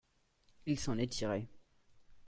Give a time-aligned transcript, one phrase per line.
[0.65, 1.47] il s'en est tiré.